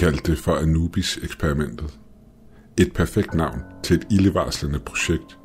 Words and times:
kaldte 0.00 0.30
det 0.30 0.38
for 0.38 0.54
Anubis-eksperimentet. 0.54 1.98
Et 2.78 2.92
perfekt 2.92 3.34
navn 3.34 3.60
til 3.82 3.96
et 3.96 4.06
ildevarslende 4.10 4.78
projekt, 4.78 5.38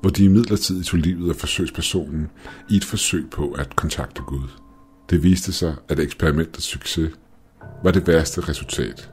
hvor 0.00 0.10
de 0.10 0.24
imidlertid 0.24 0.84
tog 0.84 1.00
livet 1.00 1.30
af 1.30 1.36
forsøgspersonen 1.36 2.30
i 2.70 2.76
et 2.76 2.84
forsøg 2.84 3.30
på 3.30 3.50
at 3.50 3.76
kontakte 3.76 4.22
Gud. 4.22 4.48
Det 5.10 5.22
viste 5.22 5.52
sig, 5.52 5.74
at 5.88 6.00
eksperimentets 6.00 6.66
succes 6.66 7.10
var 7.84 7.90
det 7.90 8.06
værste 8.06 8.40
resultat, 8.40 9.10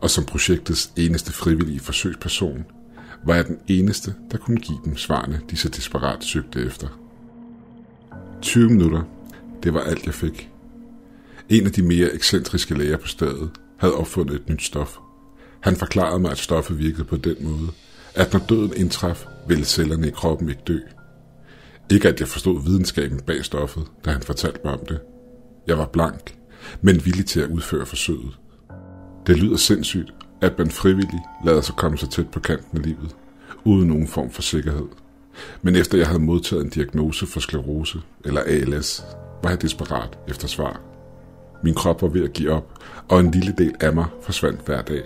og 0.00 0.10
som 0.10 0.24
projektets 0.24 0.92
eneste 0.96 1.32
frivillige 1.32 1.80
forsøgsperson, 1.80 2.64
var 3.26 3.34
jeg 3.34 3.46
den 3.46 3.58
eneste, 3.66 4.14
der 4.30 4.38
kunne 4.38 4.60
give 4.60 4.78
dem 4.84 4.96
svarene, 4.96 5.40
de 5.50 5.56
så 5.56 5.68
desperat 5.68 6.24
søgte 6.24 6.60
efter. 6.60 6.88
20 8.42 8.70
minutter, 8.70 9.02
det 9.62 9.74
var 9.74 9.80
alt 9.80 10.06
jeg 10.06 10.14
fik. 10.14 10.50
En 11.48 11.66
af 11.66 11.72
de 11.72 11.82
mere 11.82 12.12
ekscentriske 12.12 12.74
læger 12.74 12.96
på 12.96 13.06
stedet 13.06 13.50
havde 13.78 13.94
opfundet 13.94 14.36
et 14.36 14.48
nyt 14.48 14.62
stof. 14.62 14.96
Han 15.60 15.76
forklarede 15.76 16.18
mig, 16.18 16.30
at 16.30 16.38
stoffet 16.38 16.78
virkede 16.78 17.04
på 17.04 17.16
den 17.16 17.36
måde, 17.40 17.70
at 18.14 18.32
når 18.32 18.40
døden 18.48 18.72
indtraf, 18.76 19.26
ville 19.48 19.64
cellerne 19.64 20.08
i 20.08 20.10
kroppen 20.10 20.48
ikke 20.48 20.62
dø. 20.66 20.78
Ikke 21.90 22.08
at 22.08 22.20
jeg 22.20 22.28
forstod 22.28 22.64
videnskaben 22.64 23.20
bag 23.20 23.44
stoffet, 23.44 23.86
da 24.04 24.10
han 24.10 24.22
fortalte 24.22 24.60
mig 24.64 24.72
om 24.72 24.86
det. 24.88 25.00
Jeg 25.66 25.78
var 25.78 25.86
blank, 25.86 26.38
men 26.80 27.04
villig 27.04 27.26
til 27.26 27.40
at 27.40 27.50
udføre 27.50 27.86
forsøget. 27.86 28.38
Det 29.26 29.38
lyder 29.38 29.56
sindssygt, 29.56 30.14
at 30.40 30.58
man 30.58 30.70
frivillig 30.70 31.20
lader 31.44 31.60
sig 31.60 31.74
komme 31.74 31.98
så 31.98 32.08
tæt 32.08 32.28
på 32.28 32.40
kanten 32.40 32.78
af 32.78 32.84
livet, 32.84 33.16
uden 33.64 33.88
nogen 33.88 34.08
form 34.08 34.30
for 34.30 34.42
sikkerhed. 34.42 34.88
Men 35.62 35.76
efter 35.76 35.98
jeg 35.98 36.06
havde 36.06 36.22
modtaget 36.22 36.64
en 36.64 36.70
diagnose 36.70 37.26
for 37.26 37.40
sklerose, 37.40 37.98
eller 38.24 38.40
ALS, 38.40 39.04
var 39.42 39.50
jeg 39.50 39.62
desperat 39.62 40.18
efter 40.28 40.48
svar. 40.48 40.95
Min 41.66 41.74
krop 41.74 42.02
var 42.02 42.08
ved 42.08 42.24
at 42.24 42.32
give 42.32 42.50
op, 42.50 42.78
og 43.08 43.20
en 43.20 43.30
lille 43.30 43.54
del 43.58 43.74
af 43.80 43.92
mig 43.92 44.06
forsvandt 44.22 44.60
hver 44.66 44.82
dag. 44.82 45.02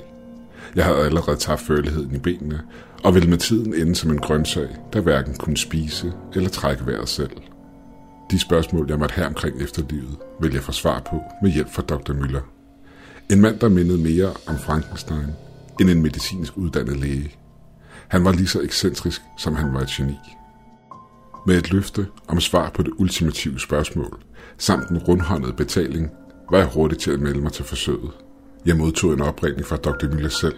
Jeg 0.77 0.84
havde 0.84 0.98
allerede 0.98 1.36
tabt 1.36 1.61
føleligheden 1.61 2.14
i 2.14 2.19
benene, 2.19 2.61
og 3.05 3.14
ville 3.14 3.30
med 3.30 3.39
tiden 3.39 3.75
ende 3.75 3.94
som 3.94 4.11
en 4.11 4.19
grøntsag, 4.19 4.69
der 4.92 5.00
hverken 5.00 5.34
kunne 5.34 5.56
spise 5.56 6.12
eller 6.34 6.48
trække 6.48 6.86
vejret 6.86 7.08
selv. 7.08 7.31
De 8.31 8.38
spørgsmål, 8.38 8.86
jeg 8.88 8.98
måtte 8.98 9.12
have 9.12 9.27
omkring 9.27 9.62
efterlivet, 9.62 10.16
vil 10.41 10.53
jeg 10.53 10.62
få 10.62 10.72
svar 10.72 11.03
på 11.11 11.22
med 11.42 11.50
hjælp 11.50 11.72
fra 11.72 11.83
Dr. 11.83 12.12
Müller. 12.12 12.42
En 13.31 13.41
mand, 13.41 13.58
der 13.58 13.69
mindede 13.69 13.98
mere 13.98 14.33
om 14.47 14.58
Frankenstein 14.58 15.27
end 15.81 15.91
en 15.91 16.03
medicinsk 16.03 16.56
uddannet 16.56 16.97
læge. 16.97 17.34
Han 18.08 18.25
var 18.25 18.33
lige 18.33 18.47
så 18.47 18.61
ekscentrisk, 18.61 19.22
som 19.38 19.55
han 19.55 19.75
var 19.75 19.81
et 19.81 19.88
geni. 19.88 20.19
Med 21.47 21.58
et 21.58 21.72
løfte 21.72 22.06
om 22.28 22.41
svar 22.41 22.70
på 22.70 22.83
det 22.83 22.92
ultimative 22.98 23.61
spørgsmål, 23.61 24.22
samt 24.58 24.88
en 24.88 24.98
rundhåndet 24.98 25.56
betaling, 25.56 26.11
var 26.51 26.59
jeg 26.59 26.67
hurtig 26.67 26.98
til 26.98 27.11
at 27.11 27.20
melde 27.20 27.41
mig 27.41 27.53
til 27.53 27.65
forsøget. 27.65 28.11
Jeg 28.67 28.77
modtog 28.77 29.12
en 29.12 29.20
opringning 29.20 29.67
fra 29.67 29.77
Dr. 29.77 30.06
Müller 30.06 30.41
selv, 30.41 30.56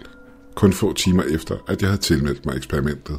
kun 0.54 0.72
få 0.72 0.92
timer 0.92 1.22
efter, 1.22 1.56
at 1.68 1.82
jeg 1.82 1.90
havde 1.90 2.02
tilmeldt 2.02 2.46
mig 2.46 2.56
eksperimentet. 2.56 3.16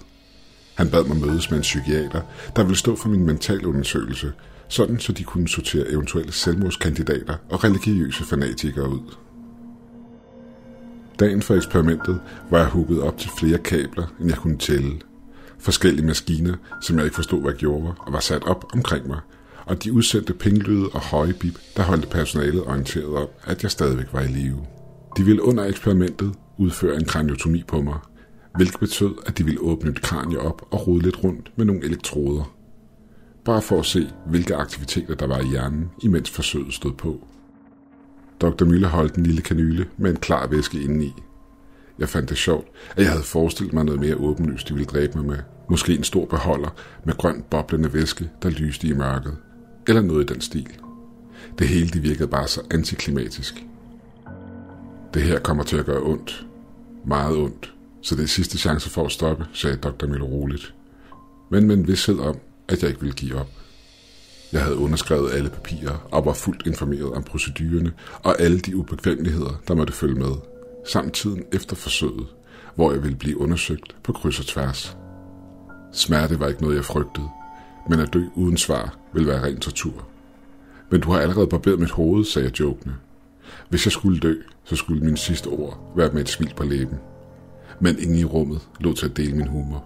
Han 0.76 0.90
bad 0.90 1.04
mig 1.04 1.18
mødes 1.18 1.50
med 1.50 1.58
en 1.58 1.62
psykiater, 1.62 2.22
der 2.56 2.64
ville 2.64 2.78
stå 2.78 2.96
for 2.96 3.10
min 3.10 3.26
mentalundersøgelse, 3.26 4.32
sådan 4.68 5.00
så 5.00 5.12
de 5.12 5.24
kunne 5.24 5.48
sortere 5.48 5.92
eventuelle 5.92 6.32
selvmordskandidater 6.32 7.36
og 7.50 7.64
religiøse 7.64 8.24
fanatikere 8.24 8.90
ud. 8.90 9.16
Dagen 11.20 11.42
for 11.42 11.56
eksperimentet 11.56 12.20
var 12.50 12.58
jeg 12.58 12.68
hugget 12.68 13.02
op 13.02 13.18
til 13.18 13.30
flere 13.40 13.58
kabler, 13.58 14.14
end 14.20 14.30
jeg 14.30 14.38
kunne 14.38 14.58
tælle. 14.58 15.00
Forskellige 15.60 16.06
maskiner, 16.06 16.56
som 16.82 16.96
jeg 16.98 17.06
ikke 17.06 17.16
forstod, 17.16 17.42
hvad 17.42 17.54
gjorde, 17.54 17.94
og 18.00 18.14
var 18.14 18.20
sat 18.20 18.44
op 18.44 18.66
omkring 18.74 19.08
mig, 19.08 19.20
og 19.66 19.84
de 19.84 19.94
udsendte 19.94 20.34
pinglyde 20.34 20.90
og 20.90 21.02
høje 21.02 21.34
bip, 21.34 21.60
der 21.78 21.84
holdte 21.84 22.08
personalet 22.08 22.64
orienteret 22.64 23.16
om, 23.16 23.28
at 23.44 23.64
jeg 23.64 23.72
stadigvæk 23.72 24.14
var 24.14 24.22
i 24.22 24.28
live. 24.28 24.66
De 25.18 25.24
ville 25.24 25.44
under 25.44 25.64
eksperimentet 25.66 26.34
udføre 26.58 26.96
en 26.96 27.06
kraniotomi 27.06 27.64
på 27.68 27.82
mig, 27.82 27.98
hvilket 28.56 28.80
betød, 28.80 29.14
at 29.26 29.38
de 29.38 29.46
ville 29.46 29.62
åbne 29.62 29.92
et 29.92 30.02
kranie 30.02 30.40
op 30.40 30.68
og 30.72 30.88
rode 30.88 31.04
lidt 31.04 31.24
rundt 31.24 31.52
med 31.56 31.66
nogle 31.66 31.86
elektroder. 31.86 32.56
Bare 33.46 33.62
for 33.62 33.80
at 33.80 33.86
se, 33.86 34.10
hvilke 34.28 34.56
aktiviteter 34.56 35.16
der 35.16 35.28
var 35.28 35.40
i 35.40 35.48
hjernen, 35.48 35.92
imens 36.04 36.30
forsøget 36.30 36.74
stod 36.74 36.94
på. 36.94 37.28
Dr. 38.42 38.66
Müller 38.66 38.88
holdt 38.88 39.16
en 39.16 39.26
lille 39.26 39.42
kanyle 39.42 39.88
med 39.98 40.12
en 40.12 40.18
klar 40.18 40.48
væske 40.48 40.82
indeni. 40.82 41.14
Jeg 42.00 42.10
fandt 42.10 42.30
det 42.30 42.38
sjovt, 42.38 42.68
at 42.96 43.04
jeg 43.04 43.12
havde 43.12 43.24
forestillet 43.24 43.74
mig 43.74 43.86
noget 43.86 44.02
mere 44.02 44.16
åbenlyst, 44.16 44.70
de 44.70 44.74
ville 44.74 44.86
dræbe 44.86 45.18
mig 45.18 45.26
med. 45.26 45.38
Måske 45.70 45.96
en 45.96 46.04
stor 46.04 46.26
beholder 46.26 46.70
med 47.06 47.18
grøn 47.18 47.44
boblende 47.50 47.94
væske, 47.94 48.30
der 48.42 48.50
lyste 48.50 48.88
i 48.88 48.94
mørket. 48.94 49.38
Eller 49.88 50.02
noget 50.02 50.30
i 50.30 50.34
den 50.34 50.42
stil. 50.42 50.70
Det 51.60 51.68
hele 51.68 51.90
det 51.90 52.04
virkede 52.04 52.28
bare 52.28 52.48
så 52.48 52.62
antiklimatisk. 52.72 53.66
Det 55.14 55.22
her 55.22 55.40
kommer 55.40 55.64
til 55.64 55.78
at 55.78 55.86
gøre 55.86 56.02
ondt. 56.02 56.46
Meget 57.06 57.38
ondt. 57.38 57.74
Så 58.02 58.16
det 58.16 58.24
er 58.24 58.28
sidste 58.28 58.58
chance 58.58 58.90
for 58.90 59.06
at 59.06 59.12
stoppe, 59.12 59.46
sagde 59.54 59.78
Dr. 59.78 60.08
Miller 60.08 60.26
roligt. 60.26 60.74
Men 61.52 61.68
med 61.68 61.76
en 61.76 61.88
vidshed 61.88 62.20
om, 62.20 62.38
at 62.68 62.82
jeg 62.82 62.90
ikke 62.90 63.02
ville 63.02 63.16
give 63.16 63.36
op. 63.36 63.50
Jeg 64.52 64.62
havde 64.62 64.78
underskrevet 64.78 65.34
alle 65.34 65.50
papirer 65.50 66.08
og 66.12 66.26
var 66.26 66.34
fuldt 66.34 66.68
informeret 66.68 67.14
om 67.14 67.24
procedurerne 67.24 67.94
og 68.24 68.42
alle 68.42 68.60
de 68.60 68.76
ubekvemmeligheder, 68.76 69.62
der 69.68 69.76
måtte 69.76 69.94
følge 69.94 70.16
med, 70.16 70.32
samt 70.88 71.14
tiden 71.14 71.44
efter 71.52 71.76
forsøget, 71.76 72.28
hvor 72.76 72.92
jeg 72.92 73.04
ville 73.04 73.18
blive 73.18 73.38
undersøgt 73.38 73.96
på 74.04 74.14
kryds 74.14 74.40
og 74.40 74.46
tværs. 74.46 74.98
Smerte 75.94 76.40
var 76.40 76.48
ikke 76.48 76.62
noget, 76.62 76.76
jeg 76.76 76.86
frygtede, 76.86 77.28
men 77.90 78.00
at 78.00 78.14
dø 78.14 78.24
uden 78.36 78.58
svar 78.58 78.98
vil 79.14 79.28
være 79.28 79.44
ren 79.44 79.60
tortur. 79.60 80.08
Men 80.90 81.02
du 81.02 81.12
har 81.12 81.20
allerede 81.20 81.48
barberet 81.48 81.80
mit 81.80 81.92
hoved, 81.92 82.26
sagde 82.26 82.48
jeg 82.48 82.60
jokende. 82.60 82.96
Hvis 83.70 83.86
jeg 83.86 83.92
skulle 83.92 84.20
dø, 84.20 84.36
så 84.64 84.76
skulle 84.76 85.06
min 85.06 85.18
sidste 85.18 85.48
ord 85.48 85.94
være 85.96 86.12
med 86.14 86.22
et 86.22 86.30
smil 86.30 86.54
på 86.58 86.64
læben. 86.64 87.00
Men 87.80 88.00
ingen 88.00 88.18
i 88.18 88.24
rummet 88.24 88.62
lå 88.80 88.94
til 88.94 89.06
at 89.06 89.18
dele 89.18 89.36
min 89.36 89.48
humor. 89.48 89.86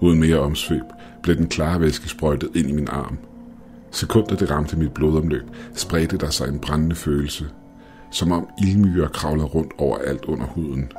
Uden 0.00 0.20
mere 0.20 0.38
omsvøb 0.38 0.82
blev 1.22 1.36
den 1.36 1.48
klare 1.48 1.80
væske 1.80 2.08
sprøjtet 2.08 2.56
ind 2.56 2.68
i 2.68 2.72
min 2.72 2.88
arm. 2.88 3.18
Sekunder 3.90 4.36
det 4.36 4.50
ramte 4.50 4.76
mit 4.76 4.94
blodomløb, 4.94 5.44
spredte 5.74 6.16
der 6.16 6.30
sig 6.30 6.48
en 6.48 6.58
brændende 6.58 6.94
følelse, 6.94 7.50
som 8.12 8.32
om 8.32 8.48
ildmyrer 8.62 9.08
kravlede 9.08 9.46
rundt 9.46 9.72
over 9.78 9.98
alt 9.98 10.24
under 10.24 10.46
huden. 10.46 10.92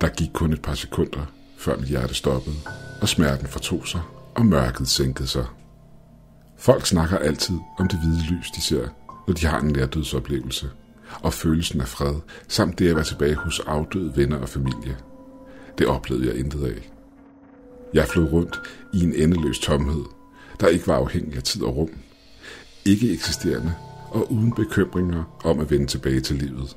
Der 0.00 0.08
gik 0.08 0.30
kun 0.32 0.52
et 0.52 0.62
par 0.62 0.74
sekunder, 0.74 1.32
før 1.56 1.76
mit 1.76 1.88
hjerte 1.88 2.14
stoppede, 2.14 2.56
og 3.00 3.08
smerten 3.08 3.46
fortog 3.46 3.86
sig, 3.86 4.00
og 4.40 4.46
mørket 4.46 4.88
sænkede 4.88 5.28
sig. 5.28 5.46
Folk 6.58 6.86
snakker 6.86 7.18
altid 7.18 7.54
om 7.78 7.88
det 7.88 7.98
hvide 7.98 8.22
lys, 8.30 8.50
de 8.50 8.60
ser, 8.60 8.88
når 9.26 9.34
de 9.34 9.46
har 9.46 9.60
en 9.60 9.72
nærdødsoplevelse, 9.72 10.70
og 11.22 11.32
følelsen 11.32 11.80
af 11.80 11.88
fred, 11.88 12.14
samt 12.48 12.78
det 12.78 12.88
at 12.88 12.96
være 12.96 13.04
tilbage 13.04 13.34
hos 13.34 13.60
afdøde 13.60 14.16
venner 14.16 14.38
og 14.38 14.48
familie. 14.48 14.96
Det 15.78 15.86
oplevede 15.86 16.26
jeg 16.28 16.36
intet 16.36 16.64
af. 16.64 16.90
Jeg 17.94 18.08
flød 18.08 18.32
rundt 18.32 18.60
i 18.94 19.04
en 19.04 19.14
endeløs 19.14 19.58
tomhed, 19.58 20.04
der 20.60 20.68
ikke 20.68 20.86
var 20.86 20.96
afhængig 20.96 21.36
af 21.36 21.42
tid 21.42 21.62
og 21.62 21.76
rum. 21.76 21.90
Ikke 22.84 23.12
eksisterende 23.12 23.74
og 24.10 24.32
uden 24.32 24.52
bekymringer 24.52 25.40
om 25.44 25.60
at 25.60 25.70
vende 25.70 25.86
tilbage 25.86 26.20
til 26.20 26.36
livet. 26.36 26.76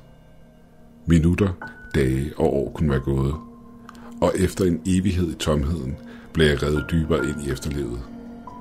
Minutter, 1.06 1.48
dage 1.94 2.32
og 2.36 2.54
år 2.54 2.72
kunne 2.72 2.90
være 2.90 3.00
gået, 3.00 3.34
og 4.20 4.32
efter 4.36 4.64
en 4.64 4.80
evighed 4.86 5.30
i 5.30 5.34
tomheden 5.34 5.96
blev 6.34 6.46
jeg 6.46 6.62
reddet 6.62 6.86
dybere 6.90 7.28
ind 7.28 7.42
i 7.46 7.50
efterlivet. 7.50 8.00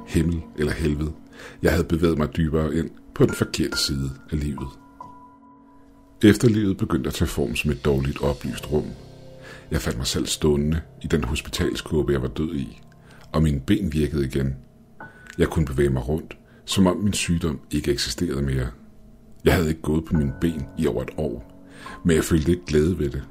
Himmel 0.07 0.41
eller 0.57 0.73
helvede, 0.73 1.11
jeg 1.61 1.71
havde 1.71 1.83
bevæget 1.83 2.17
mig 2.17 2.35
dybere 2.37 2.75
ind 2.75 2.89
på 3.15 3.25
den 3.25 3.33
forkerte 3.33 3.77
side 3.77 4.11
af 4.31 4.39
livet. 4.39 4.67
Efterlivet 6.23 6.77
begyndte 6.77 7.07
at 7.07 7.13
tage 7.13 7.27
form 7.27 7.55
som 7.55 7.71
et 7.71 7.85
dårligt 7.85 8.21
oplyst 8.21 8.71
rum. 8.71 8.85
Jeg 9.71 9.81
fandt 9.81 9.97
mig 9.97 10.07
selv 10.07 10.25
stående 10.25 10.81
i 11.01 11.07
den 11.07 11.23
hospitalskåbe, 11.23 12.13
jeg 12.13 12.21
var 12.21 12.27
død 12.27 12.55
i, 12.55 12.81
og 13.31 13.43
mine 13.43 13.59
ben 13.59 13.93
virkede 13.93 14.25
igen. 14.25 14.55
Jeg 15.37 15.47
kunne 15.47 15.65
bevæge 15.65 15.89
mig 15.89 16.07
rundt, 16.07 16.37
som 16.65 16.87
om 16.87 16.97
min 16.97 17.13
sygdom 17.13 17.59
ikke 17.71 17.91
eksisterede 17.91 18.41
mere. 18.41 18.67
Jeg 19.45 19.53
havde 19.53 19.69
ikke 19.69 19.81
gået 19.81 20.05
på 20.05 20.15
mine 20.15 20.33
ben 20.41 20.65
i 20.77 20.87
over 20.87 21.03
et 21.03 21.11
år, 21.17 21.65
men 22.05 22.15
jeg 22.15 22.23
følte 22.23 22.51
ikke 22.51 22.65
glæde 22.65 22.99
ved 22.99 23.09
det. 23.09 23.23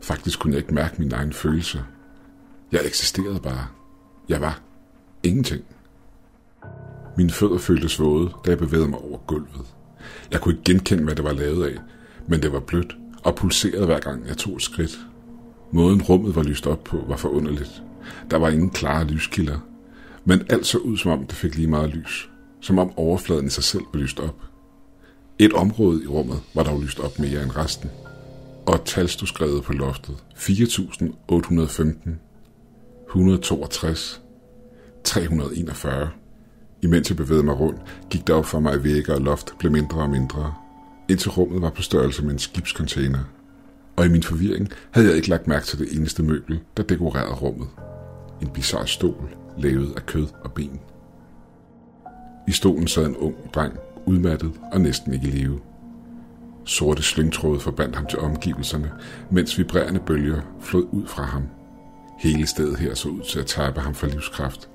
Faktisk 0.00 0.38
kunne 0.38 0.52
jeg 0.52 0.62
ikke 0.62 0.74
mærke 0.74 0.94
mine 0.98 1.14
egne 1.14 1.32
følelser. 1.32 1.82
Jeg 2.72 2.80
eksisterede 2.86 3.40
bare. 3.40 3.66
Jeg 4.32 4.40
var 4.40 4.60
ingenting. 5.22 5.64
Mine 7.16 7.30
fødder 7.30 7.58
føltes 7.58 8.00
våde, 8.00 8.30
da 8.44 8.50
jeg 8.50 8.58
bevægede 8.58 8.88
mig 8.88 8.98
over 8.98 9.18
gulvet. 9.18 9.66
Jeg 10.30 10.40
kunne 10.40 10.54
ikke 10.54 10.64
genkende, 10.64 11.04
hvad 11.04 11.14
det 11.14 11.24
var 11.24 11.32
lavet 11.32 11.64
af, 11.64 11.78
men 12.26 12.42
det 12.42 12.52
var 12.52 12.60
blødt 12.60 12.96
og 13.24 13.34
pulserede 13.36 13.86
hver 13.86 14.00
gang 14.00 14.26
jeg 14.26 14.36
tog 14.36 14.56
et 14.56 14.62
skridt. 14.62 14.98
Måden 15.72 16.02
rummet 16.02 16.36
var 16.36 16.42
lyst 16.42 16.66
op 16.66 16.84
på 16.84 17.04
var 17.08 17.16
forunderligt. 17.16 17.82
Der 18.30 18.36
var 18.36 18.48
ingen 18.48 18.70
klare 18.70 19.04
lyskilder, 19.04 19.58
men 20.24 20.42
alt 20.50 20.66
så 20.66 20.78
ud 20.78 20.96
som 20.96 21.10
om 21.10 21.26
det 21.26 21.36
fik 21.36 21.56
lige 21.56 21.68
meget 21.68 21.90
lys. 21.90 22.30
Som 22.60 22.78
om 22.78 22.98
overfladen 22.98 23.46
i 23.46 23.50
sig 23.50 23.64
selv 23.64 23.82
var 23.92 24.00
lyst 24.00 24.20
op. 24.20 24.36
Et 25.38 25.52
område 25.52 26.04
i 26.04 26.06
rummet 26.06 26.40
var 26.54 26.62
dog 26.62 26.82
lyst 26.82 27.00
op 27.00 27.18
mere 27.18 27.42
end 27.42 27.56
resten. 27.56 27.90
Og 28.66 28.74
et 28.74 28.82
tal 28.84 29.08
stod 29.08 29.26
skrevet 29.26 29.64
på 29.64 29.72
loftet. 29.72 30.24
4815, 30.34 32.20
162, 33.12 34.21
341. 35.12 36.10
Imens 36.82 37.10
jeg 37.10 37.16
bevægede 37.16 37.44
mig 37.44 37.60
rundt, 37.60 37.80
gik 38.10 38.26
det 38.26 38.34
op 38.34 38.46
for 38.46 38.60
mig, 38.60 38.72
at 38.72 38.84
vægge 38.84 39.14
og 39.14 39.20
loft 39.20 39.54
blev 39.58 39.72
mindre 39.72 40.00
og 40.00 40.10
mindre. 40.10 40.54
indtil 41.08 41.30
rummet 41.30 41.62
var 41.62 41.70
på 41.70 41.82
størrelse 41.82 42.24
med 42.24 42.32
en 42.32 42.38
skibscontainer. 42.38 43.18
Og 43.96 44.06
i 44.06 44.08
min 44.08 44.22
forvirring 44.22 44.68
havde 44.90 45.08
jeg 45.08 45.16
ikke 45.16 45.28
lagt 45.28 45.46
mærke 45.46 45.66
til 45.66 45.78
det 45.78 45.96
eneste 45.96 46.22
møbel, 46.22 46.60
der 46.76 46.82
dekorerede 46.82 47.34
rummet. 47.34 47.68
En 48.42 48.48
bizarre 48.48 48.86
stol, 48.86 49.36
lavet 49.58 49.92
af 49.96 50.06
kød 50.06 50.26
og 50.44 50.52
ben. 50.52 50.80
I 52.48 52.52
stolen 52.52 52.88
sad 52.88 53.06
en 53.06 53.16
ung 53.16 53.36
dreng, 53.54 53.72
udmattet 54.06 54.52
og 54.72 54.80
næsten 54.80 55.14
ikke 55.14 55.28
i 55.28 55.30
live. 55.30 55.60
Sorte 56.64 57.02
slyngtråde 57.02 57.60
forbandt 57.60 57.96
ham 57.96 58.06
til 58.06 58.18
omgivelserne, 58.18 58.92
mens 59.30 59.58
vibrerende 59.58 60.00
bølger 60.00 60.40
flød 60.60 60.86
ud 60.92 61.06
fra 61.06 61.22
ham. 61.22 61.42
Hele 62.18 62.46
stedet 62.46 62.78
her 62.78 62.94
så 62.94 63.08
ud 63.08 63.20
til 63.20 63.40
at 63.40 63.46
tabe 63.46 63.80
ham 63.80 63.94
for 63.94 64.06
livskraft. 64.06 64.71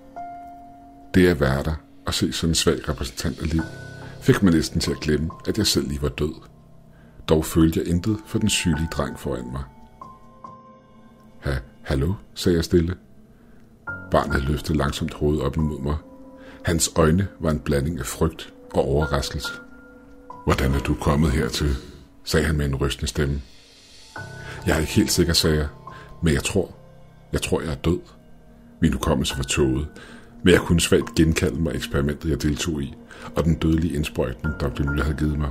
Det 1.17 1.27
at 1.27 1.39
være 1.39 1.63
der 1.63 1.75
og 2.05 2.13
se 2.13 2.31
sådan 2.31 2.51
en 2.51 2.55
svag 2.55 2.89
repræsentant 2.89 3.39
af 3.39 3.49
liv, 3.53 3.61
fik 4.21 4.43
mig 4.43 4.53
næsten 4.53 4.79
til 4.79 4.91
at 4.91 4.99
glemme, 4.99 5.29
at 5.47 5.57
jeg 5.57 5.67
selv 5.67 5.87
lige 5.87 6.01
var 6.01 6.09
død. 6.09 6.33
Dog 7.29 7.45
følte 7.45 7.79
jeg 7.79 7.87
intet 7.87 8.17
for 8.27 8.39
den 8.39 8.49
sygelige 8.49 8.87
dreng 8.91 9.19
foran 9.19 9.51
mig. 9.51 9.63
Ha, 11.39 11.55
hallo, 11.83 12.13
sagde 12.33 12.55
jeg 12.55 12.63
stille. 12.63 12.95
Barnet 14.11 14.43
løftede 14.43 14.77
langsomt 14.77 15.13
hovedet 15.13 15.43
op 15.43 15.55
imod 15.55 15.81
mig. 15.81 15.95
Hans 16.65 16.91
øjne 16.95 17.27
var 17.39 17.51
en 17.51 17.59
blanding 17.59 17.99
af 17.99 18.05
frygt 18.05 18.53
og 18.73 18.83
overraskelse. 18.83 19.51
Hvordan 20.45 20.73
er 20.73 20.79
du 20.79 20.95
kommet 20.95 21.31
hertil? 21.31 21.75
sagde 22.23 22.45
han 22.45 22.57
med 22.57 22.65
en 22.65 22.75
rystende 22.75 23.07
stemme. 23.07 23.41
Jeg 24.67 24.75
er 24.75 24.79
ikke 24.79 24.93
helt 24.93 25.11
sikker, 25.11 25.33
sagde 25.33 25.57
jeg, 25.57 25.67
men 26.23 26.33
jeg 26.33 26.43
tror, 26.43 26.75
jeg 27.31 27.41
tror, 27.41 27.61
jeg 27.61 27.71
er 27.71 27.75
død. 27.75 27.99
Min 28.81 28.93
hukommelse 28.93 29.37
var 29.37 29.43
tåget, 29.43 29.87
men 30.43 30.53
jeg 30.53 30.61
kunne 30.61 30.81
svagt 30.81 31.15
genkalde 31.15 31.61
mig 31.61 31.75
eksperimentet, 31.75 32.29
jeg 32.29 32.41
deltog 32.41 32.81
i, 32.81 32.93
og 33.35 33.43
den 33.43 33.55
dødelige 33.55 33.95
indsprøjtning, 33.95 34.55
Dr. 34.59 34.81
Müller 34.81 35.03
havde 35.03 35.17
givet 35.17 35.39
mig. 35.39 35.49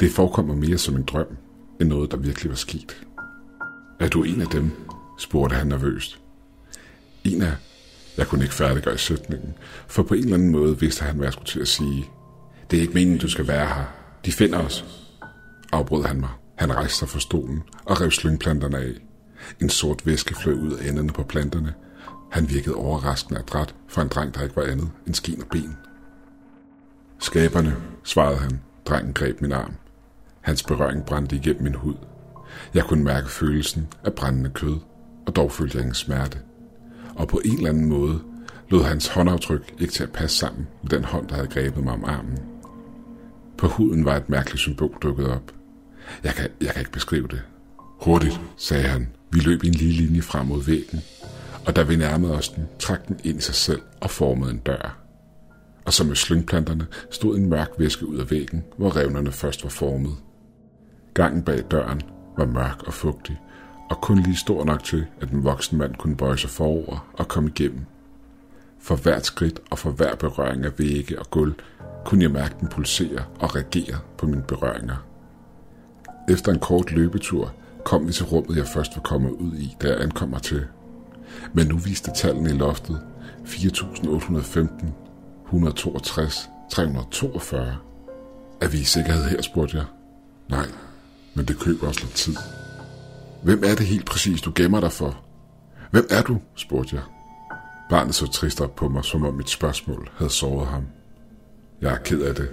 Det 0.00 0.10
forekommer 0.10 0.54
mere 0.54 0.78
som 0.78 0.96
en 0.96 1.02
drøm, 1.02 1.36
end 1.80 1.88
noget, 1.88 2.10
der 2.10 2.16
virkelig 2.16 2.50
var 2.50 2.56
sket. 2.56 3.06
Er 4.00 4.08
du 4.08 4.22
en 4.22 4.40
af 4.40 4.46
dem? 4.46 4.70
spurgte 5.18 5.56
han 5.56 5.66
nervøst. 5.66 6.20
En 7.24 7.42
af... 7.42 7.52
Jeg 8.16 8.26
kunne 8.26 8.42
ikke 8.42 8.54
færdiggøre 8.54 8.98
sætningen, 8.98 9.54
for 9.86 10.02
på 10.02 10.14
en 10.14 10.20
eller 10.20 10.34
anden 10.34 10.50
måde 10.50 10.80
vidste 10.80 11.04
han, 11.04 11.16
hvad 11.16 11.26
jeg 11.26 11.32
skulle 11.32 11.46
til 11.46 11.60
at 11.60 11.68
sige. 11.68 12.08
Det 12.70 12.76
er 12.76 12.80
ikke 12.80 12.94
meningen, 12.94 13.18
du 13.18 13.28
skal 13.28 13.48
være 13.48 13.66
her. 13.66 13.84
De 14.24 14.32
finder 14.32 14.58
os. 14.58 14.84
Afbrød 15.72 16.04
han 16.04 16.20
mig. 16.20 16.28
Han 16.54 16.74
rejste 16.74 16.98
sig 16.98 17.08
fra 17.08 17.20
stolen 17.20 17.62
og 17.84 18.00
rev 18.00 18.10
slyngplanterne 18.10 18.78
af. 18.78 18.92
En 19.60 19.68
sort 19.68 20.06
væske 20.06 20.34
fløj 20.34 20.54
ud 20.54 20.72
af 20.72 20.88
enderne 20.88 21.12
på 21.12 21.22
planterne. 21.22 21.74
Han 22.30 22.50
virkede 22.50 22.74
overraskende 22.74 23.40
adræt 23.40 23.74
for 23.88 24.02
en 24.02 24.08
dreng, 24.08 24.34
der 24.34 24.42
ikke 24.42 24.56
var 24.56 24.62
andet 24.62 24.90
end 25.06 25.14
skin 25.14 25.42
og 25.42 25.48
ben. 25.48 25.76
Skaberne, 27.18 27.76
svarede 28.04 28.38
han. 28.38 28.60
Drengen 28.86 29.14
greb 29.14 29.40
min 29.40 29.52
arm. 29.52 29.72
Hans 30.40 30.62
berøring 30.62 31.04
brændte 31.04 31.36
igennem 31.36 31.62
min 31.62 31.74
hud. 31.74 31.94
Jeg 32.74 32.84
kunne 32.84 33.04
mærke 33.04 33.28
følelsen 33.28 33.88
af 34.04 34.12
brændende 34.12 34.50
kød, 34.50 34.76
og 35.26 35.36
dog 35.36 35.52
følte 35.52 35.76
jeg 35.76 35.82
ingen 35.82 35.94
smerte. 35.94 36.38
Og 37.16 37.28
på 37.28 37.40
en 37.44 37.56
eller 37.56 37.70
anden 37.70 37.88
måde 37.88 38.20
lod 38.68 38.84
hans 38.84 39.08
håndaftryk 39.08 39.74
ikke 39.78 39.92
til 39.92 40.02
at 40.02 40.12
passe 40.12 40.38
sammen 40.38 40.66
med 40.82 40.90
den 40.90 41.04
hånd, 41.04 41.28
der 41.28 41.34
havde 41.34 41.48
grebet 41.48 41.84
mig 41.84 41.92
om 41.92 42.04
armen. 42.04 42.38
På 43.58 43.66
huden 43.66 44.04
var 44.04 44.16
et 44.16 44.28
mærkeligt 44.28 44.60
symbol 44.60 44.96
dukket 45.02 45.28
op. 45.28 45.52
Jeg 46.24 46.34
kan, 46.34 46.48
jeg 46.60 46.70
kan 46.70 46.80
ikke 46.80 46.92
beskrive 46.92 47.28
det. 47.28 47.42
Hurtigt, 47.78 48.40
sagde 48.56 48.88
han. 48.88 49.08
Vi 49.30 49.40
løb 49.40 49.64
i 49.64 49.66
en 49.66 49.74
lige 49.74 49.92
linje 49.92 50.22
frem 50.22 50.46
mod 50.46 50.62
væggen, 50.62 51.00
og 51.66 51.76
da 51.76 51.82
vi 51.82 51.96
nærmede 51.96 52.34
os 52.34 52.48
den, 52.48 52.68
trak 52.78 53.08
den 53.08 53.20
ind 53.24 53.38
i 53.38 53.40
sig 53.40 53.54
selv 53.54 53.82
og 54.00 54.10
formede 54.10 54.50
en 54.50 54.58
dør. 54.58 54.98
Og 55.84 55.92
som 55.92 56.06
med 56.06 56.16
slyngplanterne 56.16 56.86
stod 57.10 57.36
en 57.36 57.48
mørk 57.48 57.70
væske 57.78 58.06
ud 58.06 58.18
af 58.18 58.30
væggen, 58.30 58.64
hvor 58.76 58.96
revnerne 58.96 59.32
først 59.32 59.64
var 59.64 59.70
formet. 59.70 60.16
Gangen 61.14 61.42
bag 61.42 61.64
døren 61.70 62.02
var 62.36 62.46
mørk 62.46 62.82
og 62.86 62.94
fugtig, 62.94 63.40
og 63.90 64.00
kun 64.00 64.18
lige 64.18 64.36
stor 64.36 64.64
nok 64.64 64.84
til, 64.84 65.06
at 65.20 65.30
en 65.30 65.44
voksen 65.44 65.78
mand 65.78 65.94
kunne 65.94 66.16
bøje 66.16 66.38
sig 66.38 66.50
forover 66.50 67.10
og 67.12 67.28
komme 67.28 67.50
igennem. 67.56 67.84
For 68.80 68.96
hvert 68.96 69.26
skridt 69.26 69.60
og 69.70 69.78
for 69.78 69.90
hver 69.90 70.14
berøring 70.14 70.64
af 70.64 70.78
vægge 70.78 71.18
og 71.18 71.30
gulv 71.30 71.54
kunne 72.04 72.22
jeg 72.22 72.30
mærke 72.30 72.54
den 72.60 72.68
pulsere 72.68 73.24
og 73.40 73.56
reagere 73.56 73.98
på 74.18 74.26
mine 74.26 74.42
berøringer. 74.42 75.06
Efter 76.28 76.52
en 76.52 76.58
kort 76.58 76.92
løbetur 76.92 77.54
kom 77.84 78.08
vi 78.08 78.12
til 78.12 78.24
rummet, 78.24 78.56
jeg 78.56 78.66
først 78.66 78.96
var 78.96 79.02
kommet 79.02 79.30
ud 79.30 79.54
i, 79.54 79.76
da 79.82 79.88
jeg 79.88 80.00
ankommer 80.00 80.38
til. 80.38 80.66
Men 81.52 81.66
nu 81.66 81.76
viste 81.76 82.10
tallene 82.16 82.50
i 82.50 82.52
loftet 82.52 83.00
4.815, 83.44 84.86
162, 85.44 86.48
342. 86.70 87.76
Er 88.60 88.68
vi 88.68 88.78
i 88.78 88.84
sikkerhed 88.84 89.24
her, 89.24 89.42
spurgte 89.42 89.76
jeg. 89.76 89.86
Nej, 90.48 90.66
men 91.34 91.44
det 91.44 91.58
køber 91.58 91.86
også 91.86 92.00
lidt 92.00 92.14
tid. 92.14 92.36
Hvem 93.42 93.62
er 93.64 93.74
det 93.74 93.86
helt 93.86 94.06
præcis, 94.06 94.40
du 94.40 94.52
gemmer 94.54 94.80
dig 94.80 94.92
for? 94.92 95.24
Hvem 95.90 96.06
er 96.10 96.22
du? 96.22 96.40
spurgte 96.54 96.96
jeg. 96.96 97.02
Barnet 97.90 98.14
så 98.14 98.26
trist 98.26 98.60
op 98.60 98.76
på 98.76 98.88
mig, 98.88 99.04
som 99.04 99.26
om 99.26 99.34
mit 99.34 99.50
spørgsmål 99.50 100.08
havde 100.16 100.30
såret 100.30 100.66
ham. 100.66 100.84
Jeg 101.80 101.92
er 101.92 101.98
ked 101.98 102.20
af 102.20 102.34
det. 102.34 102.48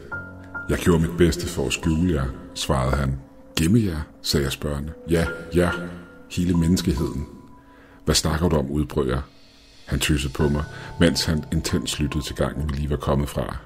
Jeg 0.69 0.77
gjorde 0.77 1.01
mit 1.01 1.17
bedste 1.17 1.47
for 1.47 1.67
at 1.67 1.73
skjule 1.73 2.13
jer, 2.13 2.25
svarede 2.53 2.95
han. 2.95 3.19
Gemme 3.55 3.79
jer, 3.85 4.01
sagde 4.21 4.43
jeg 4.43 4.51
spørgende. 4.51 4.93
Ja, 5.09 5.25
ja, 5.55 5.69
hele 6.31 6.57
menneskeheden. 6.57 7.27
Hvad 8.05 8.15
snakker 8.15 8.49
du 8.49 8.55
om, 8.55 8.71
udbrød 8.71 9.07
jeg. 9.07 9.21
Han 9.85 9.99
tyssede 9.99 10.33
på 10.33 10.49
mig, 10.49 10.63
mens 10.99 11.25
han 11.25 11.43
intens 11.51 11.99
lyttede 11.99 12.23
til 12.23 12.35
gangen, 12.35 12.69
vi 12.69 12.75
lige 12.75 12.89
var 12.89 12.95
kommet 12.95 13.29
fra. 13.29 13.57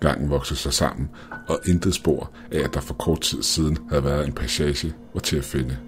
Gangen 0.00 0.30
voksede 0.30 0.58
sig 0.58 0.72
sammen, 0.72 1.10
og 1.48 1.60
intet 1.66 1.94
spor 1.94 2.30
af, 2.52 2.58
at 2.58 2.74
der 2.74 2.80
for 2.80 2.94
kort 2.94 3.20
tid 3.20 3.42
siden 3.42 3.78
havde 3.88 4.04
været 4.04 4.26
en 4.26 4.32
passage, 4.32 4.94
var 5.14 5.20
til 5.20 5.36
at 5.36 5.44
finde. 5.44 5.78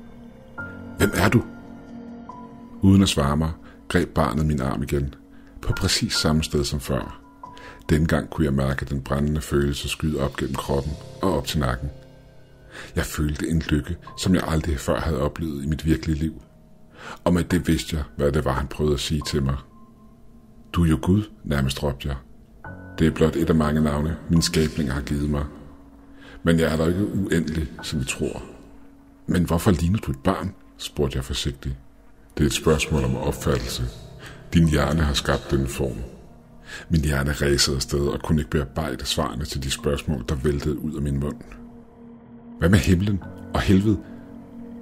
Hvem 0.99 1.11
er 1.15 1.29
du? 1.29 1.43
Uden 2.83 3.03
at 3.03 3.09
svare 3.09 3.37
mig, 3.37 3.51
greb 3.89 4.09
barnet 4.09 4.47
min 4.47 4.61
arm 4.61 4.83
igen, 4.83 5.15
på 5.63 5.73
præcis 5.73 6.15
samme 6.15 6.43
sted 6.43 6.65
som 6.65 6.81
før. 6.81 7.21
Dengang 7.89 8.31
kunne 8.31 8.45
jeg 8.45 8.55
mærke 8.55 8.85
den 8.85 9.03
brændende 9.03 9.41
følelse 9.41 9.89
skyde 9.89 10.21
op 10.21 10.37
gennem 10.37 10.55
kroppen 10.55 10.93
og 11.23 11.37
op 11.37 11.47
til 11.47 11.61
nakken. 11.61 11.91
Jeg 12.97 13.05
følte 13.05 13.49
en 13.49 13.63
lykke, 13.69 13.97
som 14.19 14.35
jeg 14.35 14.43
aldrig 14.47 14.79
før 14.79 15.01
havde 15.01 15.21
oplevet 15.21 15.65
i 15.65 15.67
mit 15.67 15.87
virkelige 15.87 16.19
liv. 16.19 16.43
Og 17.25 17.35
med 17.35 17.45
det 17.45 17.69
vidste 17.69 17.97
jeg, 17.97 18.05
hvad 18.17 18.33
det 18.33 18.45
var, 18.45 18.53
han 18.53 18.67
prøvede 18.67 18.95
at 18.95 19.01
sige 19.01 19.23
til 19.27 19.43
mig. 19.43 19.57
Du 20.73 20.85
er 20.85 20.89
jo 20.89 20.99
Gud, 21.03 21.23
nærmest 21.45 21.83
råbte 21.83 22.09
jeg. 22.09 22.17
Det 22.99 23.07
er 23.07 23.11
blot 23.11 23.37
et 23.37 23.49
af 23.51 23.55
mange 23.55 23.81
navne, 23.81 24.17
min 24.29 24.43
skabning 24.43 24.93
har 24.93 25.01
givet 25.01 25.31
mig. 25.31 25.45
Men 26.43 26.61
jeg 26.61 26.73
er 26.73 26.77
da 26.77 26.87
ikke 26.87 27.15
uendelig, 27.15 27.69
som 27.83 28.01
I 28.01 28.05
tror. 28.05 28.43
Men 29.27 29.45
hvorfor 29.45 29.71
ligner 29.71 29.99
du 29.99 30.11
et 30.11 30.19
barn? 30.25 30.55
spurgte 30.77 31.17
jeg 31.17 31.25
forsigtigt. 31.25 31.77
Det 32.39 32.43
er 32.43 32.47
et 32.47 32.53
spørgsmål 32.53 33.05
om 33.05 33.17
opfattelse. 33.17 33.83
Din 34.53 34.69
hjerne 34.69 35.01
har 35.01 35.15
skabt 35.15 35.51
den 35.51 35.67
form. 35.67 35.97
Min 36.89 37.01
hjerne 37.01 37.33
ræsede 37.33 37.77
afsted 37.77 38.07
og 38.07 38.21
kunne 38.23 38.41
ikke 38.41 38.51
bearbejde 38.51 39.07
svarene 39.07 39.45
til 39.45 39.63
de 39.63 39.71
spørgsmål, 39.71 40.25
der 40.29 40.35
væltede 40.35 40.79
ud 40.79 40.95
af 40.95 41.03
min 41.03 41.21
mund. 41.21 41.37
Hvad 42.59 42.69
med 42.69 42.79
himlen 42.79 43.23
og 43.55 43.61
helvede? 43.61 43.99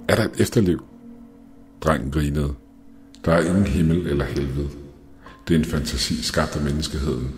Er 0.07 0.15
der 0.15 0.23
et 0.23 0.39
efterliv? 0.39 0.90
Drengen 1.81 2.11
grinede. 2.11 2.53
Der 3.25 3.31
er 3.31 3.41
ingen 3.41 3.67
himmel 3.67 4.07
eller 4.07 4.25
helvede. 4.25 4.69
Det 5.47 5.55
er 5.55 5.59
en 5.59 5.65
fantasi 5.65 6.23
skabt 6.23 6.55
af 6.55 6.61
menneskeheden. 6.61 7.35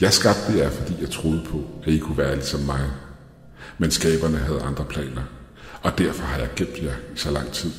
Jeg 0.00 0.12
skabte 0.12 0.58
jer, 0.58 0.70
fordi 0.70 0.94
jeg 1.00 1.10
troede 1.10 1.42
på, 1.46 1.64
at 1.84 1.92
I 1.92 1.98
kunne 1.98 2.18
være 2.18 2.34
ligesom 2.34 2.60
mig. 2.60 2.90
Men 3.78 3.90
skaberne 3.90 4.36
havde 4.36 4.62
andre 4.62 4.84
planer, 4.84 5.22
og 5.82 5.98
derfor 5.98 6.24
har 6.24 6.38
jeg 6.38 6.48
gemt 6.56 6.82
jer 6.82 6.94
i 7.14 7.16
så 7.16 7.30
lang 7.30 7.52
tid. 7.52 7.70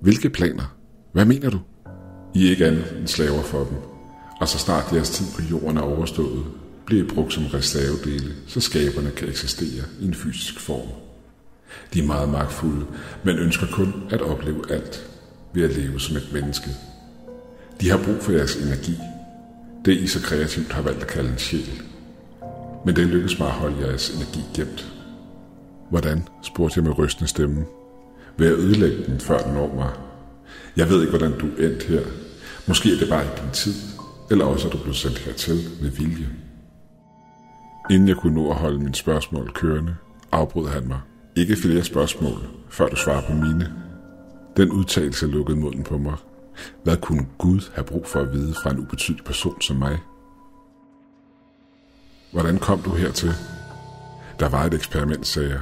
Hvilke 0.00 0.30
planer? 0.30 0.76
Hvad 1.12 1.24
mener 1.24 1.50
du? 1.50 1.60
I 2.34 2.46
er 2.46 2.50
ikke 2.50 2.66
andet 2.66 2.96
end 2.98 3.08
slaver 3.08 3.42
for 3.42 3.64
dem, 3.64 3.76
og 4.40 4.48
så 4.48 4.58
snart 4.58 4.92
jeres 4.92 5.10
tid 5.10 5.26
på 5.36 5.42
jorden 5.50 5.76
er 5.76 5.82
overstået, 5.82 6.44
bliver 6.86 7.04
I 7.04 7.06
brugt 7.06 7.32
som 7.32 7.46
reservedele, 7.46 8.34
så 8.46 8.60
skaberne 8.60 9.10
kan 9.10 9.28
eksistere 9.28 9.84
i 10.00 10.04
en 10.04 10.14
fysisk 10.14 10.60
form. 10.60 11.07
De 11.94 11.98
er 11.98 12.06
meget 12.06 12.28
magtfulde, 12.28 12.86
men 13.22 13.38
ønsker 13.38 13.66
kun 13.72 13.94
at 14.10 14.22
opleve 14.22 14.70
alt 14.70 15.06
ved 15.54 15.64
at 15.64 15.76
leve 15.76 16.00
som 16.00 16.16
et 16.16 16.30
menneske. 16.32 16.70
De 17.80 17.90
har 17.90 17.98
brug 18.04 18.16
for 18.20 18.32
jeres 18.32 18.56
energi, 18.56 18.98
det 19.84 19.92
I 19.92 20.06
så 20.06 20.22
kreativt 20.22 20.72
har 20.72 20.82
valgt 20.82 21.02
at 21.02 21.06
kalde 21.08 21.30
en 21.30 21.38
sjæl. 21.38 21.82
Men 22.84 22.96
det 22.96 23.06
lykkes 23.06 23.38
mig 23.38 23.48
at 23.48 23.54
holde 23.54 23.86
jeres 23.86 24.10
energi 24.10 24.40
gemt. 24.54 24.92
Hvordan, 25.90 26.28
spurgte 26.42 26.78
jeg 26.78 26.84
med 26.84 26.98
rystende 26.98 27.28
stemme. 27.28 27.64
Ved 28.36 28.46
at 28.46 28.58
ødelægge 28.58 29.04
den, 29.04 29.20
før 29.20 29.38
den 29.38 29.54
når 29.54 29.74
mig. 29.74 29.90
Jeg 30.76 30.88
ved 30.88 31.00
ikke, 31.00 31.18
hvordan 31.18 31.38
du 31.38 31.46
endte 31.46 31.86
her. 31.86 32.00
Måske 32.68 32.94
er 32.94 32.98
det 32.98 33.08
bare 33.08 33.24
ikke 33.24 33.42
din 33.42 33.50
tid, 33.52 33.74
eller 34.30 34.44
også 34.44 34.68
er 34.68 34.72
du 34.72 34.78
blevet 34.78 34.96
sendt 34.96 35.18
hertil 35.18 35.68
med 35.82 35.90
vilje. 35.90 36.28
Inden 37.90 38.08
jeg 38.08 38.16
kunne 38.16 38.34
nå 38.34 38.50
at 38.50 38.56
holde 38.56 38.78
mine 38.78 38.94
spørgsmål 38.94 39.50
kørende, 39.54 39.96
afbrød 40.32 40.68
han 40.68 40.88
mig. 40.88 41.00
Ikke 41.38 41.56
flere 41.56 41.84
spørgsmål, 41.84 42.38
før 42.68 42.88
du 42.88 42.96
svarer 42.96 43.26
på 43.26 43.32
mine. 43.32 43.72
Den 44.56 44.70
udtalelse 44.70 45.26
lukkede 45.26 45.58
munden 45.58 45.84
på 45.84 45.98
mig. 45.98 46.16
Hvad 46.84 46.96
kunne 46.96 47.26
Gud 47.38 47.70
have 47.74 47.84
brug 47.84 48.06
for 48.06 48.20
at 48.20 48.32
vide 48.32 48.54
fra 48.62 48.70
en 48.70 48.78
ubetydelig 48.78 49.24
person 49.24 49.60
som 49.60 49.76
mig? 49.76 49.98
Hvordan 52.32 52.58
kom 52.58 52.82
du 52.82 52.90
hertil? 52.90 53.32
Der 54.40 54.48
var 54.48 54.64
et 54.64 54.74
eksperiment, 54.74 55.26
sagde 55.26 55.48
jeg. 55.48 55.60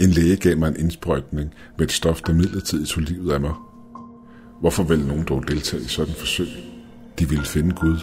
En 0.00 0.10
læge 0.10 0.36
gav 0.36 0.56
mig 0.56 0.68
en 0.68 0.80
indsprøjtning 0.80 1.54
med 1.78 1.86
et 1.86 1.92
stof, 1.92 2.22
der 2.22 2.32
midlertidigt 2.32 2.88
tog 2.88 3.02
livet 3.02 3.32
af 3.32 3.40
mig. 3.40 3.54
Hvorfor 4.60 4.82
vil 4.82 5.06
nogen 5.06 5.24
dog 5.24 5.48
deltage 5.48 5.82
i 5.82 5.88
sådan 5.88 6.10
et 6.10 6.18
forsøg? 6.18 6.48
De 7.18 7.28
ville 7.28 7.44
finde 7.44 7.74
Gud. 7.74 7.98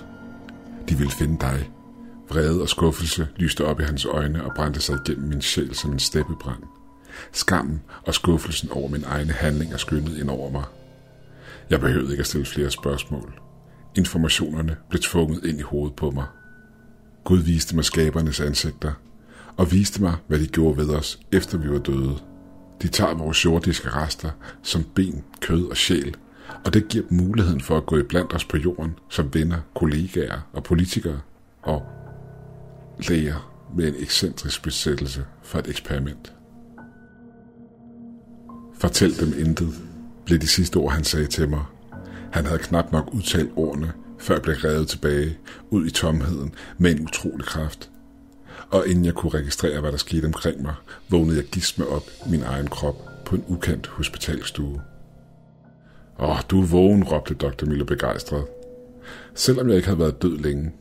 De 0.90 0.96
ville 0.96 1.12
finde 1.12 1.38
dig. 1.40 1.72
Vrede 2.30 2.62
og 2.62 2.70
skuffelse 2.70 3.28
lyste 3.36 3.66
op 3.66 3.80
i 3.80 3.84
hans 3.84 4.06
øjne 4.06 4.44
og 4.44 4.52
brændte 4.56 4.82
sig 4.82 4.98
igennem 5.06 5.30
min 5.30 5.42
sjæl 5.42 5.76
som 5.76 5.92
en 5.92 6.00
steppebrand. 6.00 6.64
Skammen 7.32 7.82
og 8.06 8.14
skuffelsen 8.14 8.72
over 8.72 8.90
min 8.90 9.04
egne 9.04 9.34
handlinger 9.34 9.78
skyndede 9.78 10.20
ind 10.20 10.30
over 10.30 10.52
mig. 10.52 10.64
Jeg 11.70 11.80
behøvede 11.80 12.12
ikke 12.12 12.22
at 12.22 12.28
stille 12.28 12.46
flere 12.46 12.72
spørgsmål. 12.72 13.40
Informationerne 13.96 14.78
blev 14.90 15.02
tvunget 15.02 15.46
ind 15.46 15.60
i 15.60 15.62
hovedet 15.62 15.96
på 15.96 16.12
mig. 16.12 16.26
Gud 17.24 17.40
viste 17.40 17.76
mig 17.76 17.86
skabernes 17.86 18.40
ansigter, 18.40 18.94
og 19.58 19.72
viste 19.72 20.02
mig, 20.02 20.16
hvad 20.28 20.40
de 20.40 20.48
gjorde 20.48 20.78
ved 20.78 20.90
os, 20.90 21.20
efter 21.32 21.58
vi 21.58 21.70
var 21.70 21.80
døde. 21.80 22.18
De 22.82 22.88
tager 22.88 23.14
vores 23.14 23.46
jordiske 23.46 23.90
rester 23.90 24.30
som 24.64 24.84
ben, 24.96 25.24
kød 25.42 25.66
og 25.66 25.78
sjæl, 25.78 26.16
og 26.66 26.74
det 26.74 26.88
giver 26.88 27.08
dem 27.10 27.18
muligheden 27.18 27.62
for 27.62 27.78
at 27.78 27.86
gå 27.86 27.98
i 27.98 28.04
blandt 28.04 28.34
os 28.34 28.46
på 28.46 28.58
jorden 28.58 28.96
som 29.10 29.34
venner, 29.34 29.58
kollegaer 29.76 30.40
og 30.54 30.64
politikere 30.64 31.20
og 31.62 31.86
læger 33.00 33.54
med 33.76 33.88
en 33.88 33.96
ekscentrisk 34.00 34.64
besættelse 34.64 35.26
for 35.44 35.60
et 35.60 35.68
eksperiment. 35.68 36.34
Fortæl 38.80 39.20
dem 39.20 39.34
intet, 39.40 39.74
blev 40.26 40.40
de 40.40 40.48
sidste 40.48 40.78
ord, 40.78 40.94
han 40.94 41.04
sagde 41.04 41.28
til 41.28 41.50
mig. 41.50 41.64
Han 42.32 42.46
havde 42.46 42.60
knap 42.60 42.92
nok 42.92 43.14
udtalt 43.14 43.50
ordene, 43.56 43.92
før 44.20 44.36
jeg 44.36 44.42
blev 44.42 44.56
revet 44.56 44.88
tilbage 44.88 45.38
ud 45.70 45.86
i 45.86 45.92
tomheden 45.92 46.54
med 46.78 46.92
en 46.92 47.04
utrolig 47.04 47.46
kraft. 47.46 47.90
Og 48.70 48.88
inden 48.88 49.06
jeg 49.06 49.14
kunne 49.14 49.40
registrere, 49.40 49.82
hvad 49.82 49.92
der 49.92 49.98
skete 49.98 50.26
omkring 50.26 50.62
mig, 50.62 50.74
vågnede 51.10 51.38
jeg 51.38 51.46
gisme 51.46 51.88
op 51.88 52.04
i 52.28 52.30
min 52.30 52.44
egen 52.44 52.68
krop 52.68 52.96
på 53.26 53.36
en 53.36 53.44
ukendt 53.48 53.88
hospitalstue. 53.88 54.82
Åh, 56.20 56.38
du 56.50 56.62
er 56.62 56.66
vågen, 56.66 57.04
råbte 57.04 57.34
Dr. 57.34 57.66
Miller 57.66 57.86
begejstret. 57.86 58.46
Selvom 59.36 59.68
jeg 59.68 59.76
ikke 59.76 59.88
havde 59.88 60.00
været 60.00 60.22
død 60.22 60.38
længe, 60.38 60.72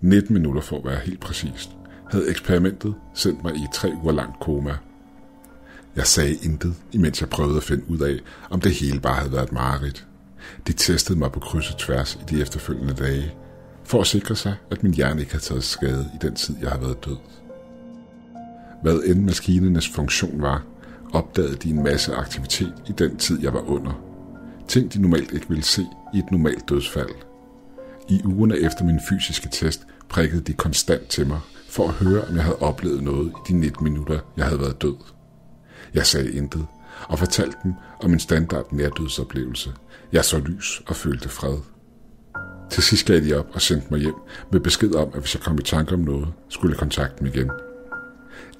19 0.00 0.34
minutter 0.34 0.60
for 0.60 0.78
at 0.78 0.84
være 0.84 1.00
helt 1.04 1.20
præcist, 1.20 1.70
havde 2.10 2.30
eksperimentet 2.30 2.94
sendt 3.14 3.44
mig 3.44 3.54
i 3.54 3.66
tre 3.74 3.92
uger 4.02 4.12
langt 4.12 4.40
koma. 4.40 4.76
Jeg 5.98 6.06
sagde 6.06 6.34
intet, 6.34 6.74
imens 6.92 7.20
jeg 7.20 7.28
prøvede 7.28 7.56
at 7.56 7.62
finde 7.62 7.90
ud 7.90 7.98
af, 7.98 8.18
om 8.50 8.60
det 8.60 8.72
hele 8.72 9.00
bare 9.00 9.14
havde 9.14 9.32
været 9.32 9.44
et 9.44 9.52
mareridt. 9.52 10.06
De 10.66 10.72
testede 10.72 11.18
mig 11.18 11.32
på 11.32 11.40
kryds 11.40 11.70
og 11.70 11.78
tværs 11.78 12.14
i 12.14 12.34
de 12.34 12.42
efterfølgende 12.42 12.94
dage, 12.94 13.34
for 13.84 14.00
at 14.00 14.06
sikre 14.06 14.36
sig, 14.36 14.54
at 14.70 14.82
min 14.82 14.94
hjerne 14.94 15.20
ikke 15.20 15.32
havde 15.32 15.44
taget 15.44 15.64
skade 15.64 16.10
i 16.14 16.26
den 16.26 16.34
tid, 16.34 16.54
jeg 16.60 16.70
har 16.70 16.78
været 16.78 17.04
død. 17.04 17.16
Hvad 18.82 19.00
end 19.06 19.24
maskinernes 19.24 19.88
funktion 19.88 20.42
var, 20.42 20.62
opdagede 21.12 21.56
de 21.56 21.70
en 21.70 21.82
masse 21.82 22.14
aktivitet 22.14 22.74
i 22.88 22.92
den 22.92 23.16
tid, 23.16 23.40
jeg 23.42 23.54
var 23.54 23.70
under. 23.70 24.00
Ting, 24.68 24.92
de 24.94 25.02
normalt 25.02 25.32
ikke 25.32 25.48
ville 25.48 25.64
se 25.64 25.86
i 26.14 26.18
et 26.18 26.30
normalt 26.30 26.68
dødsfald. 26.68 27.10
I 28.08 28.20
ugerne 28.24 28.58
efter 28.58 28.84
min 28.84 29.00
fysiske 29.08 29.48
test 29.52 29.86
prikkede 30.08 30.40
de 30.40 30.52
konstant 30.52 31.08
til 31.08 31.26
mig, 31.26 31.40
for 31.68 31.88
at 31.88 31.94
høre, 31.94 32.22
om 32.22 32.34
jeg 32.34 32.44
havde 32.44 32.58
oplevet 32.58 33.02
noget 33.02 33.28
i 33.28 33.52
de 33.52 33.58
19 33.58 33.84
minutter, 33.84 34.20
jeg 34.36 34.44
havde 34.44 34.60
været 34.60 34.82
død. 34.82 35.17
Jeg 35.94 36.06
sagde 36.06 36.32
intet, 36.32 36.66
og 37.08 37.18
fortalte 37.18 37.56
dem 37.64 37.74
om 38.00 38.12
en 38.12 38.20
standard 38.20 38.72
nærdødsoplevelse. 38.72 39.72
Jeg 40.12 40.24
så 40.24 40.38
lys 40.38 40.82
og 40.86 40.96
følte 40.96 41.28
fred. 41.28 41.58
Til 42.70 42.82
sidst 42.82 43.06
gav 43.06 43.20
de 43.20 43.38
op 43.38 43.46
og 43.52 43.60
sendte 43.60 43.86
mig 43.90 44.00
hjem 44.00 44.14
med 44.52 44.60
besked 44.60 44.94
om, 44.94 45.08
at 45.14 45.20
hvis 45.20 45.34
jeg 45.34 45.42
kom 45.42 45.58
i 45.58 45.62
tanke 45.62 45.94
om 45.94 46.00
noget, 46.00 46.28
skulle 46.48 46.72
jeg 46.72 46.78
kontakte 46.78 47.18
dem 47.18 47.26
igen. 47.26 47.50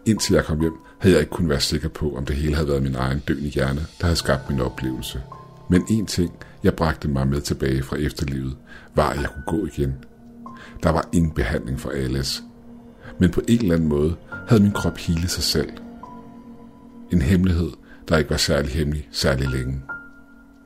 Indtil 0.06 0.34
jeg 0.34 0.44
kom 0.44 0.60
hjem, 0.60 0.74
havde 0.98 1.14
jeg 1.14 1.20
ikke 1.20 1.30
kunnet 1.30 1.50
være 1.50 1.60
sikker 1.60 1.88
på, 1.88 2.16
om 2.16 2.24
det 2.24 2.36
hele 2.36 2.54
havde 2.54 2.68
været 2.68 2.82
min 2.82 2.94
egen 2.94 3.18
døende 3.28 3.48
hjerne, 3.48 3.80
der 4.00 4.04
havde 4.04 4.16
skabt 4.16 4.50
min 4.50 4.60
oplevelse. 4.60 5.22
Men 5.70 5.84
en 5.90 6.06
ting, 6.06 6.32
jeg 6.62 6.74
bragte 6.74 7.08
mig 7.08 7.28
med 7.28 7.40
tilbage 7.40 7.82
fra 7.82 7.96
efterlivet, 7.96 8.56
var, 8.94 9.10
at 9.10 9.20
jeg 9.20 9.28
kunne 9.34 9.58
gå 9.58 9.66
igen. 9.66 9.94
Der 10.82 10.90
var 10.90 11.08
ingen 11.12 11.32
behandling 11.32 11.80
for 11.80 11.90
ALS. 11.90 12.42
Men 13.18 13.30
på 13.30 13.40
en 13.48 13.58
eller 13.58 13.74
anden 13.74 13.88
måde 13.88 14.16
havde 14.48 14.62
min 14.62 14.72
krop 14.72 14.98
hele 14.98 15.28
sig 15.28 15.42
selv. 15.42 15.70
En 17.12 17.22
hemmelighed, 17.22 17.70
der 18.08 18.16
ikke 18.16 18.30
var 18.30 18.36
særlig 18.36 18.72
hemmelig 18.72 19.08
særlig 19.12 19.48
længe. 19.48 19.82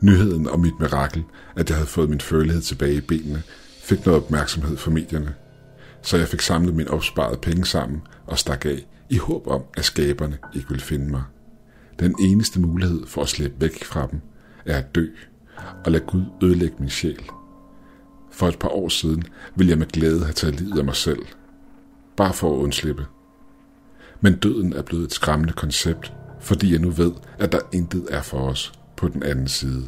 Nyheden 0.00 0.48
om 0.48 0.60
mit 0.60 0.80
mirakel, 0.80 1.24
at 1.56 1.68
jeg 1.68 1.76
havde 1.76 1.88
fået 1.88 2.10
min 2.10 2.20
følelighed 2.20 2.62
tilbage 2.62 2.94
i 2.94 3.00
benene, 3.00 3.42
fik 3.82 4.06
noget 4.06 4.22
opmærksomhed 4.22 4.76
fra 4.76 4.90
medierne. 4.90 5.34
Så 6.02 6.16
jeg 6.16 6.28
fik 6.28 6.40
samlet 6.40 6.74
min 6.74 6.88
opsparede 6.88 7.38
penge 7.42 7.64
sammen 7.64 8.02
og 8.26 8.38
stak 8.38 8.66
af 8.66 8.86
i 9.10 9.16
håb 9.16 9.46
om, 9.46 9.62
at 9.76 9.84
skaberne 9.84 10.38
ikke 10.54 10.68
ville 10.68 10.82
finde 10.82 11.10
mig. 11.10 11.22
Den 11.98 12.14
eneste 12.20 12.60
mulighed 12.60 13.06
for 13.06 13.22
at 13.22 13.28
slippe 13.28 13.60
væk 13.60 13.84
fra 13.84 14.06
dem 14.06 14.20
er 14.66 14.78
at 14.78 14.94
dø 14.94 15.06
og 15.84 15.92
lade 15.92 16.04
Gud 16.06 16.24
ødelægge 16.42 16.76
min 16.78 16.90
sjæl. 16.90 17.28
For 18.32 18.48
et 18.48 18.58
par 18.58 18.68
år 18.68 18.88
siden 18.88 19.24
ville 19.56 19.70
jeg 19.70 19.78
med 19.78 19.86
glæde 19.86 20.20
have 20.20 20.32
taget 20.32 20.60
livet 20.60 20.78
af 20.78 20.84
mig 20.84 20.96
selv. 20.96 21.22
Bare 22.16 22.32
for 22.32 22.54
at 22.54 22.62
undslippe. 22.62 23.06
Men 24.20 24.36
døden 24.36 24.72
er 24.72 24.82
blevet 24.82 25.04
et 25.04 25.12
skræmmende 25.12 25.52
koncept, 25.52 26.12
fordi 26.42 26.72
jeg 26.72 26.80
nu 26.80 26.90
ved, 26.90 27.12
at 27.38 27.52
der 27.52 27.60
intet 27.72 28.06
er 28.10 28.22
for 28.22 28.38
os 28.38 28.72
på 28.96 29.08
den 29.08 29.22
anden 29.22 29.48
side. 29.48 29.84